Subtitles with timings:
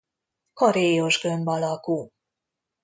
[0.57, 2.01] Karéjos gömb alakú.